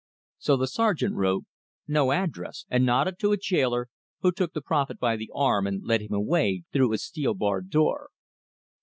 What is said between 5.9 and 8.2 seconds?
him away through a steel barred door.